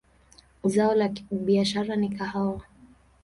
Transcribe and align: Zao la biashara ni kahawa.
Zao 0.63 0.95
la 0.95 1.09
biashara 1.31 1.95
ni 1.95 2.09
kahawa. 2.09 2.65